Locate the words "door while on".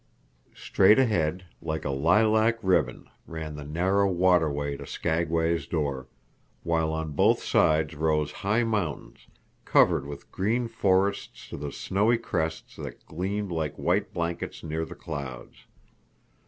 5.67-7.11